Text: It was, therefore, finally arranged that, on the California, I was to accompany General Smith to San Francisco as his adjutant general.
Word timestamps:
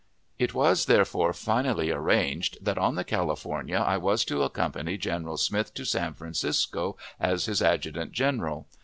It 0.39 0.55
was, 0.55 0.87
therefore, 0.87 1.31
finally 1.31 1.91
arranged 1.91 2.57
that, 2.65 2.79
on 2.79 2.95
the 2.95 3.03
California, 3.03 3.77
I 3.77 3.97
was 3.97 4.25
to 4.25 4.41
accompany 4.41 4.97
General 4.97 5.37
Smith 5.37 5.75
to 5.75 5.85
San 5.85 6.15
Francisco 6.15 6.97
as 7.19 7.45
his 7.45 7.61
adjutant 7.61 8.11
general. 8.11 8.65